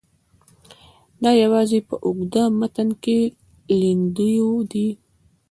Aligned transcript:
دا 1.21 1.31
یوازې 1.43 1.79
په 1.87 1.95
اوږده 2.05 2.43
متن 2.59 2.89
کې 3.03 3.19
لیندیو 3.81 4.51
دي. 4.71 4.87